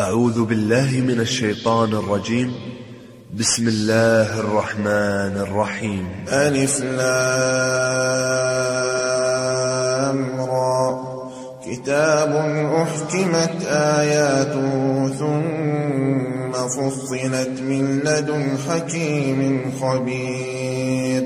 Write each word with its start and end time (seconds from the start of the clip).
أعوذ 0.00 0.44
بالله 0.44 1.00
من 1.00 1.20
الشيطان 1.20 1.92
الرجيم 1.92 2.52
بسم 3.38 3.68
الله 3.68 4.40
الرحمن 4.40 5.34
الرحيم 5.44 6.08
ألف 6.32 6.80
را 10.38 11.02
كتاب 11.66 12.28
أحكمت 12.82 13.64
آياته 13.68 15.08
ثم 15.20 16.52
فصلت 16.52 17.54
من 17.68 17.98
لدن 18.04 18.58
حكيم 18.70 19.72
خبير 19.82 21.24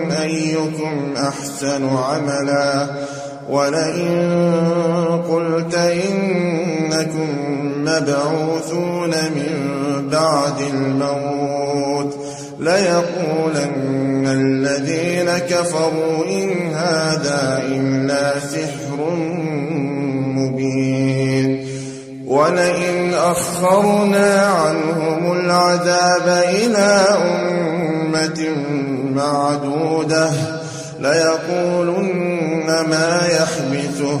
أيكم 0.31 1.13
أحسن 1.27 1.87
عملا 1.89 2.87
ولئن 3.49 4.31
قلت 5.31 5.75
إنكم 5.75 7.27
مبعوثون 7.83 9.09
من 9.09 9.57
بعد 10.11 10.61
الموت 10.73 12.15
ليقولن 12.59 14.27
الذين 14.27 15.37
كفروا 15.37 16.25
إن 16.25 16.73
هذا 16.75 17.57
إلا 17.63 18.39
سحر 18.39 19.15
مبين 20.37 21.67
ولئن 22.27 23.13
أخرنا 23.13 24.45
عنهم 24.45 25.31
العذاب 25.39 26.27
إلى 26.27 26.77
أمة 26.77 27.80
أمة 28.11 28.43
معدودة 29.15 30.27
ليقولن 30.99 32.67
ما 32.89 33.21
يحبثه 33.27 34.19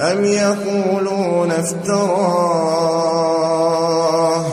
أم 0.00 0.24
يقولون 0.24 1.50
افتراه 1.50 4.46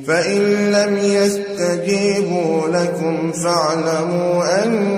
فإن 0.07 0.43
لم 0.71 0.93
يستجيبوا 0.97 2.67
لكم 2.67 3.31
فاعلموا 3.31 4.63
أن 4.63 4.97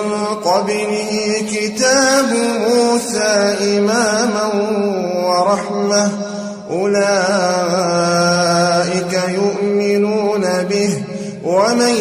قبله 0.44 1.12
كتاب 1.50 2.26
موسى 2.68 3.34
إماما 3.78 4.44
ورحمة 5.26 6.06
أولئك 6.70 9.12
يؤمنون 9.28 10.40
به 10.70 10.92
ومن 11.44 11.94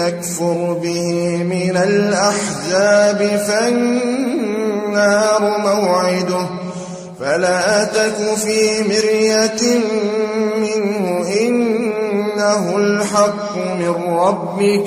يكفر 0.00 0.78
به 0.82 1.12
من 1.44 1.76
الأحزاب 1.76 3.20
فالنار 3.48 5.42
موعده 5.58 6.46
فلا 7.20 7.64
تك 7.84 8.18
في 8.38 8.60
مرية 8.82 9.62
منه 10.58 11.06
إنه 11.40 12.64
الحق 12.76 13.46
من 13.56 13.94
ربك 14.18 14.86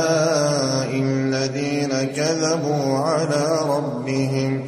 كذبوا 2.51 2.97
على 2.99 3.59
ربهم 3.69 4.65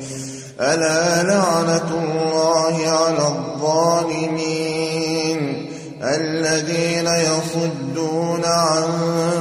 ألا 0.61 1.23
لعنة 1.23 1.91
الله 2.03 2.89
على 2.89 3.17
الظالمين 3.27 5.67
الذين 6.03 7.07
يصدون 7.07 8.41
عن 8.45 8.83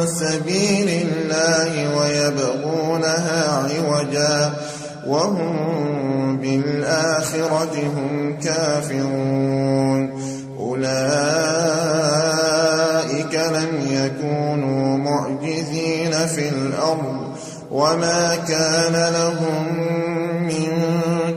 سبيل 0.07 0.89
الله 1.09 1.97
ويبغونها 1.99 3.51
عوجا 3.53 4.53
وهم 5.07 6.37
بالآخرة 6.39 7.83
هم 7.97 8.37
كافرون 8.45 10.23
أولئك 10.59 13.35
لم 13.35 13.87
يكونوا 13.91 14.99
معجزين 14.99 16.13
في 16.13 16.49
الأرض 16.49 17.22
وما 17.73 18.37
كان 18.49 18.93
لهم 18.93 19.77
من 20.47 20.71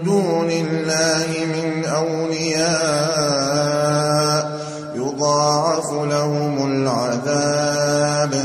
دون 0.03 0.51
الله 0.51 1.27
من 1.55 1.85
أولياء 1.85 4.59
يضاعف 4.95 5.91
لهم 5.91 6.71
العذاب 6.71 8.35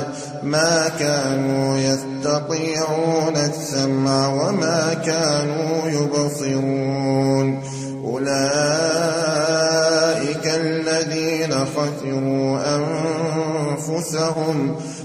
ما 0.42 0.88
كانوا 0.98 1.78
يستطيعون 1.78 3.36
السمع 3.36 4.28
وما 4.28 4.94
كانوا 4.94 5.86
يبصرون 5.88 7.60
أولئك 8.06 10.46
الذين 10.46 11.52
خسروا 11.52 12.58
أنفسهم 12.76 14.76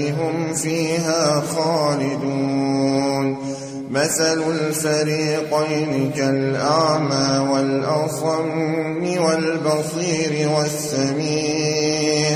هم 0.00 0.54
فيها 0.54 1.40
خالدون 1.40 3.36
مثل 3.90 4.42
الفريقين 4.50 6.10
كالأعمى 6.16 7.48
والأصم 7.52 9.16
والبصير 9.24 10.48
والسميع 10.58 12.28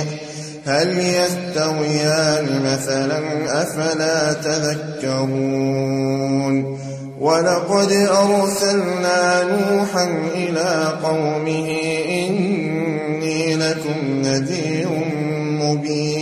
هل 0.66 0.98
يستويان 0.98 2.62
مثلا 2.64 3.22
أفلا 3.62 4.32
تذكرون 4.32 6.80
ولقد 7.20 7.92
أرسلنا 7.92 9.42
نوحا 9.44 10.04
إلى 10.34 10.98
قومه 11.02 11.68
إني 12.10 13.56
لكم 13.56 14.04
نذير 14.22 14.88
مبين 15.42 16.21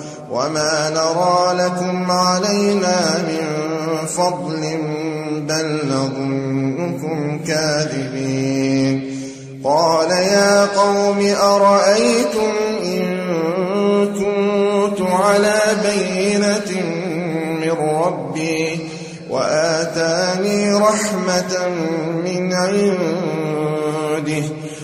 وما 0.31 0.89
نرى 0.89 1.65
لكم 1.65 2.11
علينا 2.11 3.17
من 3.17 3.47
فضل 4.07 4.61
بل 5.31 5.79
نظنكم 5.93 7.39
كاذبين 7.47 9.11
قال 9.63 10.11
يا 10.11 10.65
قوم 10.65 11.27
أرأيتم 11.43 12.51
إن 12.83 13.21
كنت 14.13 15.01
على 15.09 15.59
بينة 15.83 16.81
من 17.61 17.77
ربي 18.05 18.79
وآتاني 19.29 20.71
رحمة 20.73 21.67
من 22.25 22.53
عنده 22.53 24.43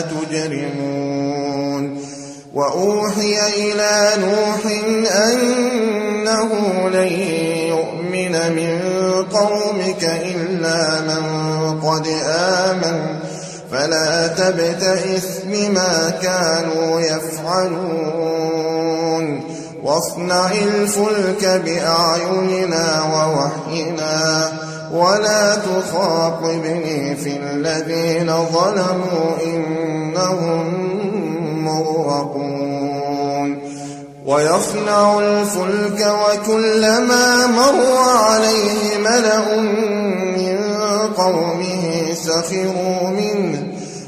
تجرمون 0.00 1.98
وأوحي 2.54 3.36
إلى 3.56 4.10
نوح 4.20 4.66
أنه 5.26 6.48
لن 6.88 7.08
يؤمن 7.68 8.32
من 8.32 8.80
قومك 9.22 10.04
إلا 10.04 11.00
من 11.00 11.24
قد 11.80 12.06
آمن 12.34 13.06
فلا 13.72 14.26
تبتئس 14.26 15.26
بما 15.44 16.10
كانوا 16.22 17.00
يفعلون 17.00 19.40
واصنع 19.82 20.50
الفلك 20.50 21.46
بأعيننا 21.64 23.02
ووحينا 23.02 24.52
ولا 24.94 25.54
تخاطبني 25.56 27.16
في 27.16 27.36
الذين 27.36 28.26
ظلموا 28.52 29.42
إنهم 29.46 30.84
مغرقون 31.64 33.58
ويصنع 34.26 35.18
الفلك 35.18 36.00
وكلما 36.12 37.46
مر 37.46 37.98
عليه 38.14 38.98
ملأ 38.98 39.56
من 40.36 40.58
قومه 41.16 42.12
سخروا 42.14 43.08
منه 43.10 43.53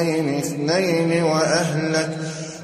اثنين 0.00 0.38
اثنين 0.38 1.24
وأهلك 1.24 2.10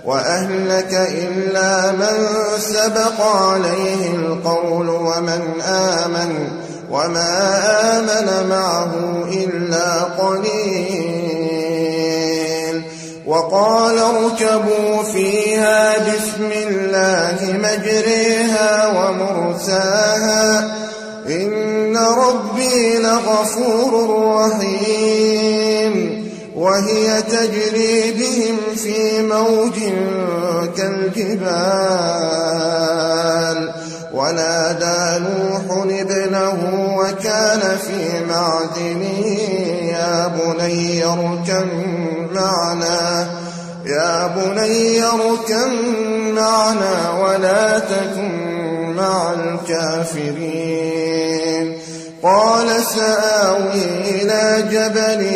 وأهلك 0.04 0.94
إلا 0.94 1.92
من 1.92 2.18
سبق 2.60 3.20
عليه 3.20 4.10
القول 4.14 4.88
ومن 4.88 5.60
آمن 5.68 6.48
وما 6.90 7.54
آمن 7.98 8.48
معه 8.48 8.92
إلا 9.28 10.02
قليل 10.02 12.82
وقال 13.26 13.98
اركبوا 13.98 15.02
فيها 15.02 15.98
بسم 15.98 16.50
الله 16.68 17.52
مجريها 17.52 18.86
ومرساها 18.86 20.76
إن 21.28 21.96
ربي 21.96 22.98
لغفور 22.98 24.10
رحيم 24.36 25.55
وهي 26.66 27.22
تجري 27.22 28.12
بهم 28.12 28.56
في 28.76 29.22
موج 29.22 29.74
كالجبال 30.76 33.74
ونادى 34.14 35.24
نوح 35.24 35.62
ابنه 35.90 36.60
وكان 36.98 37.60
في 37.76 38.24
معدن 38.30 39.02
يا 39.82 40.28
بني 40.28 41.04
اركم 41.04 41.68
معنا 42.34 43.04
يا 43.86 44.26
بني 44.26 45.02
اركم 45.04 45.70
معنا 46.34 47.10
ولا 47.22 47.78
تكن 47.78 48.56
مع 48.96 49.32
الكافرين 49.32 51.76
قال 52.22 52.66
سآوي 52.84 53.84
إلى 54.04 54.62
جبل 54.72 55.35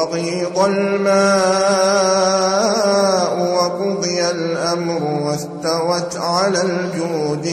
وغيض 0.00 0.58
الماء 0.58 3.54
وقضي 3.54 4.30
الأمر 4.30 5.02
واستوت 5.22 6.16
على 6.16 6.62
الجود 6.62 7.48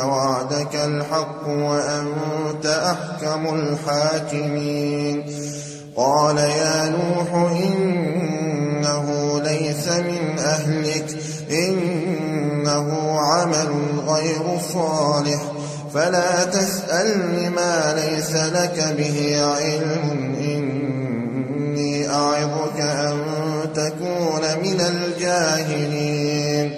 وعدك 0.06 0.76
الحق 0.86 1.48
وأنت 1.48 2.66
أحكم 2.66 3.56
الحاكمين 3.56 5.24
قال 5.98 6.38
يا 6.38 6.90
نوح 6.90 7.34
إنه 7.64 9.06
ليس 9.44 9.88
من 9.88 10.40
أهلك 10.40 11.18
إنه 11.52 13.18
عمل 13.20 14.00
غير 14.08 14.60
صالح 14.74 15.42
فلا 15.94 16.44
تسألني 16.46 17.50
ما 17.50 17.94
ليس 17.98 18.36
لك 18.36 18.96
به 18.98 19.42
علم 19.44 20.36
إني 20.40 22.10
أعظك 22.10 22.80
أن 22.80 23.14
تكون 23.76 24.44
من 24.64 24.82
الجاهلين 24.82 26.72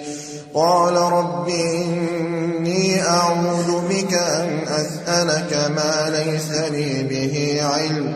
قال 0.53 0.95
رب 0.97 1.49
إني 1.49 3.03
أعوذ 3.03 3.81
بك 3.89 4.13
أن 4.13 4.59
أسألك 4.67 5.71
ما 5.75 6.09
ليس 6.09 6.51
لي 6.51 7.03
به 7.03 7.59
علم 7.63 8.15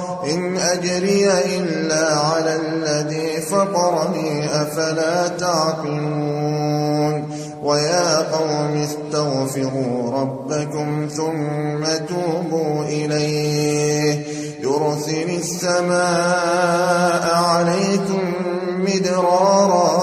إن 0.27 0.57
أجري 0.57 1.31
إلا 1.57 2.15
على 2.19 2.55
الذي 2.55 3.41
فطرني 3.41 4.45
أفلا 4.61 5.27
تعقلون 5.27 7.31
ويا 7.63 8.17
قوم 8.21 8.77
استغفروا 8.83 10.19
ربكم 10.21 11.07
ثم 11.17 11.85
توبوا 12.09 12.83
إليه 12.83 14.23
يرسل 14.63 15.29
السماء 15.29 17.35
عليكم 17.35 18.33
مدرارا 18.69 20.01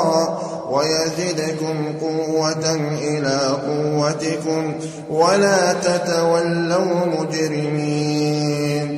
ويزدكم 0.70 1.92
قوة 2.00 2.72
إلى 3.02 3.38
قوتكم 3.68 4.74
ولا 5.10 5.72
تتولوا 5.72 7.04
مجرمين 7.06 8.97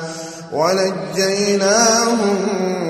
ونجيناهم 0.53 2.37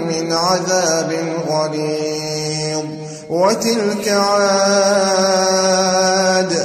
من 0.09 0.33
عذاب 0.33 1.13
غليظ 1.49 2.85
وتلك 3.31 4.09
عاد 4.09 6.65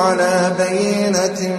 على 0.00 0.52
بينة 0.58 1.56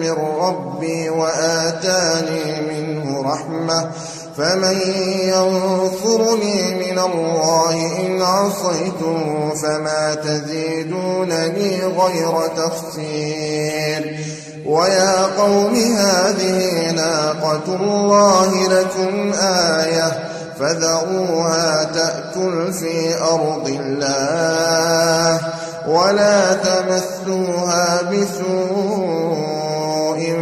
من 0.00 0.12
ربي 0.40 1.08
وآتاني 1.08 2.60
منه 2.60 3.22
رحمة 3.32 3.90
فمن 4.36 4.76
ينصرني 5.22 6.74
من 6.74 6.98
الله 6.98 7.98
إن 8.06 8.22
عصيته 8.22 9.50
فما 9.62 10.14
تزيدونني 10.14 11.84
غير 11.84 12.46
تخسير 12.56 14.20
ويا 14.66 15.26
قوم 15.38 15.74
هذه 15.96 16.90
ناقة 16.90 17.74
الله 17.80 18.68
لكم 18.80 19.32
آية 19.42 20.30
فذروها 20.58 21.84
تأكل 21.84 22.72
في 22.72 23.14
أرض 23.32 23.68
الله 23.80 25.40
ولا 25.86 26.52
تمسوها 26.52 28.02
بسوء 28.02 30.36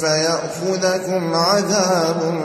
فيأخذكم 0.00 1.34
عذاب 1.34 2.36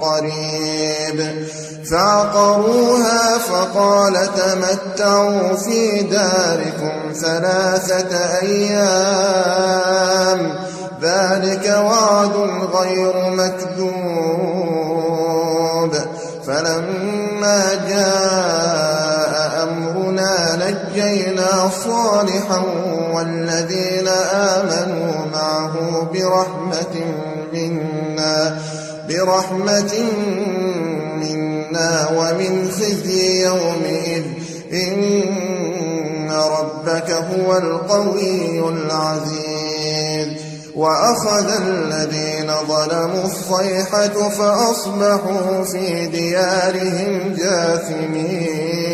قريب 0.00 1.44
فعقروها 1.90 3.38
فقال 3.38 4.28
تمتعوا 4.34 5.56
في 5.56 6.02
داركم 6.02 7.12
ثلاثة 7.22 8.18
أيام 8.42 10.64
ذلك 11.02 11.66
وعد 11.78 12.36
غير 12.74 13.30
مكذوب 13.30 15.94
فلما 16.46 17.64
جاء 17.88 18.63
نجينا 20.96 21.70
صالحا 21.84 22.58
والذين 23.14 24.08
آمنوا 24.32 25.26
معه 25.32 26.04
برحمة 26.12 26.96
منا 27.52 28.58
برحمة 29.08 29.94
منا 31.16 32.08
ومن 32.16 32.68
خزي 32.70 33.44
يومئذ 33.44 34.22
إن 34.72 36.30
ربك 36.30 37.10
هو 37.10 37.56
القوي 37.56 38.68
العزيز 38.68 40.28
وأخذ 40.76 41.50
الذين 41.62 42.52
ظلموا 42.68 43.24
الصيحة 43.24 44.08
فأصبحوا 44.28 45.64
في 45.64 46.06
ديارهم 46.06 47.36
جاثمين 47.38 48.93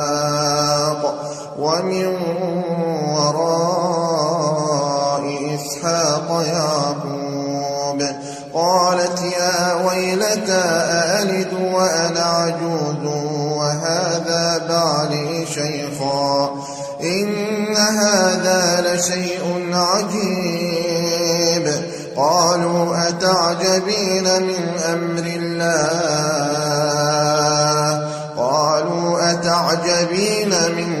ومن 1.61 2.07
وراء 3.11 5.55
إسحاق 5.55 6.43
يعقوب 6.47 8.01
قالت 8.53 9.19
يا 9.21 9.73
ويلتى 9.87 10.63
ألد 11.21 11.53
وأنا 11.73 12.19
عجوز 12.23 13.05
وهذا 13.57 14.67
بعلي 14.69 15.45
شيخا 15.45 16.51
إن 17.03 17.75
هذا 17.77 18.81
لشيء 18.95 19.71
عجيب 19.73 21.67
قالوا 22.17 23.07
أتعجبين 23.09 24.41
من 24.43 24.69
أمر 24.93 25.25
الله 25.35 28.09
قالوا 28.37 29.31
أتعجبين 29.31 30.49
من 30.49 31.00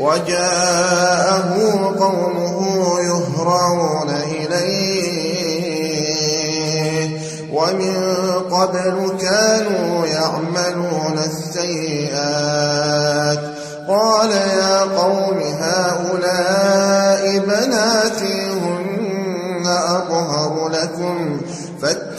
وجاءه 0.00 1.54
قومه 2.00 3.00
يهرعون 3.00 4.10
إليه 4.10 7.10
ومن 7.52 7.94
قبل 8.50 9.12
كانوا 9.20 10.06
يعملون 10.06 11.18
السيئات 11.18 13.60
قال 13.88 14.30
يا 14.30 14.80
قوم 14.80 15.38
هذا 15.40 15.89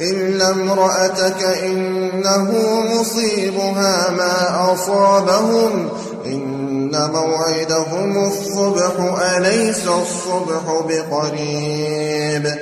إلا 0.00 0.50
امرأتك 0.50 1.42
إنه 1.64 2.50
مصيبها 2.80 4.10
ما 4.10 4.72
أصابهم 4.72 5.88
إن 6.26 7.10
موعدهم 7.12 8.24
الصبح 8.26 9.20
أليس 9.36 9.86
الصبح 9.88 10.82
بقريب 10.88 12.54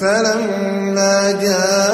فلما 0.00 1.32
جاءوا 1.42 1.93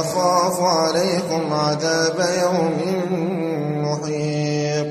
أخاف 0.00 0.60
عليكم 0.60 1.52
عذاب 1.52 2.24
يوم 2.42 2.70
محيط 3.84 4.86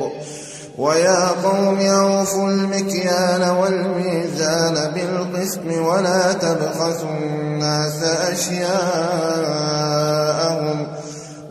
ويا 0.77 1.27
قوم 1.27 1.79
أوفوا 1.79 2.49
المكيال 2.49 3.49
والميزان 3.49 4.91
بالقسم 4.93 5.83
ولا 5.85 6.33
تبخسوا 6.33 7.09
الناس 7.09 8.03
أشياءهم 8.33 10.87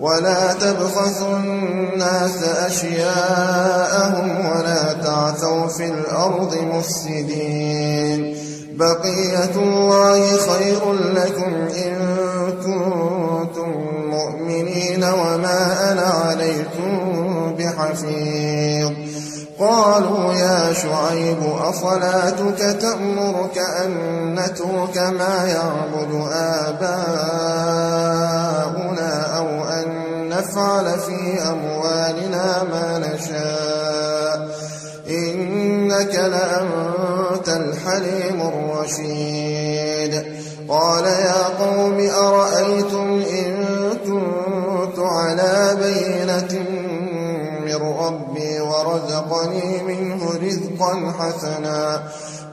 ولا 0.01 0.53
تبخسوا 0.53 1.37
الناس 1.37 2.43
أشياءهم 2.45 4.47
ولا 4.47 4.93
تعثوا 4.93 5.67
في 5.69 5.85
الأرض 5.85 6.55
مفسدين 6.55 8.44
بقية 8.79 9.57
الله 9.57 10.37
خير 10.37 10.93
لكم 10.93 11.55
إن 11.85 11.99
كنتم 12.65 13.71
مؤمنين 14.11 15.05
وما 15.05 15.93
أنا 15.93 16.03
عليكم 16.03 16.99
بحفيظ 17.59 18.91
قالوا 19.61 20.33
يا 20.35 20.73
شعيب 20.73 21.39
أصلاتك 21.61 22.77
تأمرك 22.81 23.59
أن 23.85 23.91
نترك 24.35 24.97
ما 24.99 25.47
يعبد 25.49 26.31
آباؤنا 26.33 27.27
أو 29.39 29.47
أن 29.65 30.05
نفعل 30.29 30.99
في 30.99 31.43
أموالنا 31.43 32.63
ما 32.63 32.99
نشاء 32.99 33.94
إنك 36.03 36.15
لأنت 36.15 37.49
الحليم 37.49 38.41
الرشيد 38.43 40.25
قال 40.69 41.05
يا 41.05 41.43
قوم 41.59 42.09
أرأيتم 42.19 43.23
إن 43.31 43.57
كنت 44.05 44.99
على 44.99 45.77
بينة 45.83 46.65
من 47.65 47.75
ربي 47.99 48.61
ورزقني 48.61 49.83
منه 49.83 50.31
رزقا 50.47 51.13
حسنا 51.19 52.03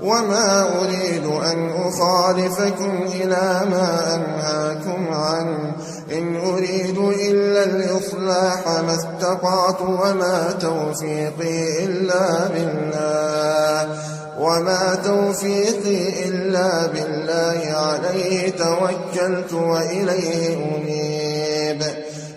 وما 0.01 0.79
أريد 0.83 1.25
أن 1.25 1.69
أخالفكم 1.73 2.97
إلى 3.03 3.61
ما 3.71 4.15
أنهاكم 4.15 5.07
عنه 5.13 5.73
إن 6.13 6.35
أريد 6.35 6.97
إلا 6.97 7.63
الإصلاح 7.63 8.67
ما 8.67 8.95
استطعت 8.95 9.81
وما 9.81 10.51
توفيقي 10.51 11.83
إلا 11.85 12.47
بالله 12.47 13.95
وما 14.39 14.95
توفيقي 15.03 16.25
إلا 16.25 16.85
بالله 16.87 17.77
عليه 17.77 18.49
توكلت 18.51 19.53
وإليه 19.53 20.55
أنيب 20.55 21.83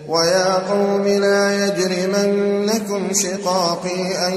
ويا 0.09 0.53
قوم 0.71 1.01
لا 1.07 1.65
يجرمنكم 1.65 3.13
شقاقي 3.13 4.27
أن 4.27 4.33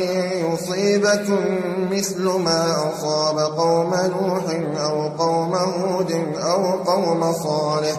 يصيبكم 0.52 1.44
مثل 1.90 2.22
ما 2.22 2.90
أصاب 2.94 3.38
قوم 3.38 3.90
نوح 3.94 4.44
أو 4.80 5.08
قوم 5.08 5.54
هود 5.54 6.12
أو 6.50 6.72
قوم 6.84 7.32
صالح 7.32 7.98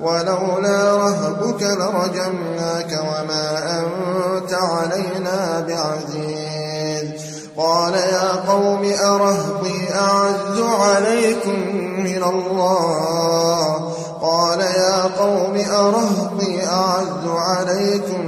ولولا 0.00 0.96
رهبك 0.96 1.62
لرجمناك 1.62 2.90
وما 3.04 3.58
أنت 3.80 4.52
علينا 4.52 5.66
بعزيز 5.68 7.20
قال 7.56 7.94
يا 7.94 8.32
قوم 8.52 8.84
أرهبي 9.04 9.88
أعز 9.94 10.60
عليكم 10.80 11.58
من 11.98 12.22
الله 12.24 13.92
قال 14.22 14.60
يا 14.60 15.02
قوم 15.18 15.56
أرهبي 15.70 16.66
أعز 16.66 17.26
عليكم 17.26 18.24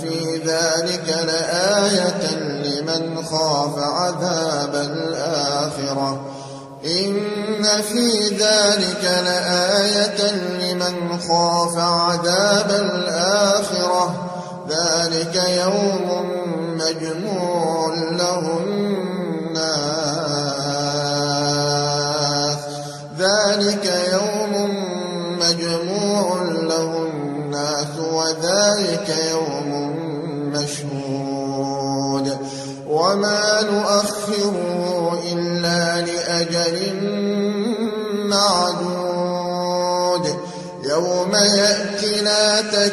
في 0.00 0.36
ذلك 0.46 1.24
لآية 1.26 2.34
لمن 2.36 3.22
خاف 3.24 3.72
عذاب 3.78 4.74
الآخرة 4.74 6.24
إن 6.86 7.62
في 7.82 8.28
ذلك 8.28 9.04
لآية 9.24 10.32
لمن 10.60 11.18
خاف 11.28 11.78
عذاب 11.78 12.70
الآخرة 12.70 14.26
ذلك 14.68 15.34
يوم 15.60 16.10
مجموع 16.78 17.94
لهم 18.10 18.69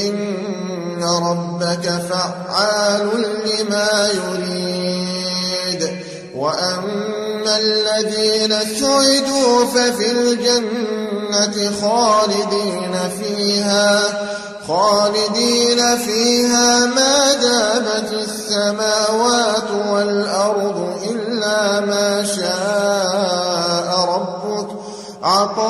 إن 0.00 1.04
ربك 1.22 1.88
فعال 1.90 3.22
لما 3.46 4.08
يريد 4.10 5.88
وأما 6.36 7.58
الذين 7.58 8.58
سعدوا 8.80 9.64
ففي 9.66 10.10
الجنة 10.12 11.72
خالدين 11.80 12.92
فيها 13.22 14.00
خالدين 14.68 15.98
فيها 15.98 16.86
ما 16.86 17.34
دامت 17.34 18.12
السماوات 18.12 19.70
والأرض 19.90 20.96
إلا 21.10 21.80
ما 21.80 22.24
شاء 22.24 24.14
ربك 24.14 24.68
عطاء 25.22 25.64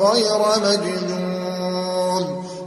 غير 0.00 0.68
مَجْدٍ 0.68 1.05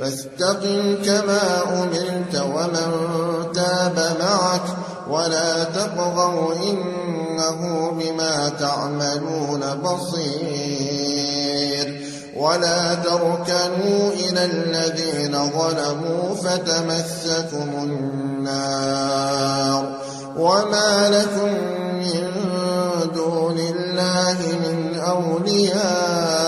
فاستقم 0.00 1.02
كما 1.04 1.60
أمرت 1.62 2.36
ومن 2.36 3.54
تاب 3.54 4.16
معك 4.20 4.62
ولا 5.10 5.64
تطغوا 5.64 6.54
إنه 6.54 7.90
بما 7.90 8.48
تعملون 8.48 9.60
بصير 9.84 12.02
ولا 12.36 12.94
تركنوا 12.94 14.10
إلى 14.12 14.44
الذين 14.44 15.32
ظلموا 15.58 16.34
فتمسكم 16.44 17.68
النار 17.82 19.92
وما 20.36 21.08
لكم 21.10 21.54
من 21.98 22.28
دون 23.14 23.58
الله 23.58 24.38
من 24.40 24.98
أولياء 24.98 26.47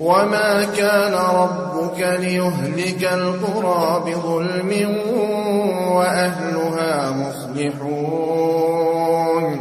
وما 0.00 0.64
كان 0.76 1.14
ربك 1.14 1.98
ليهلك 1.98 3.08
القرى 3.12 4.02
بظلم 4.12 4.96
وأهلها 5.92 7.10
مصلحون 7.10 9.60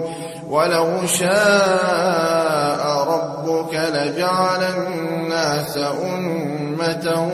ولو 0.49 0.85
شاء 1.07 3.05
ربك 3.09 3.73
لجعل 3.93 4.59
الناس 4.77 5.79
أمة 6.15 7.29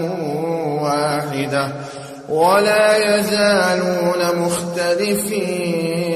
واحدة 0.82 1.70
ولا 2.30 3.16
يزالون 3.18 4.40
مختلفين 4.46 6.13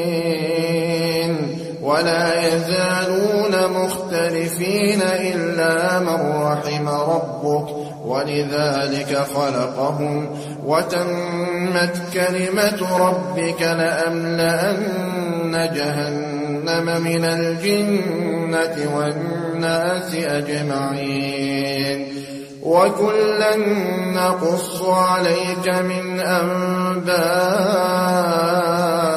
ولا 1.87 2.47
يزالون 2.47 3.53
مختلفين 3.75 5.01
إلا 5.01 5.99
من 5.99 6.31
رحم 6.43 6.89
ربك 6.89 7.65
ولذلك 8.05 9.17
خلقهم 9.35 10.37
وتمت 10.65 12.01
كلمة 12.13 12.97
ربك 13.07 13.61
لأملأن 13.61 15.69
جهنم 15.75 16.87
من 17.03 17.25
الجنة 17.25 18.75
والناس 18.97 20.15
أجمعين 20.15 21.97
وكلا 22.63 23.55
نقص 24.13 24.83
عليك 24.83 25.67
من 25.67 26.19
أنباء 26.19 29.16